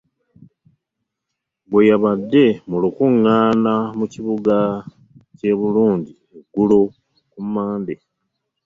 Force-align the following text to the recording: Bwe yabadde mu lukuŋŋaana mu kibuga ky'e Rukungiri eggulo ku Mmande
Bwe 1.69 1.81
yabadde 1.89 2.45
mu 2.69 2.77
lukuŋŋaana 2.83 3.73
mu 3.97 4.05
kibuga 4.13 4.57
ky'e 5.37 5.51
Rukungiri 5.59 6.21
eggulo 6.39 6.81
ku 7.31 7.39
Mmande 7.45 7.95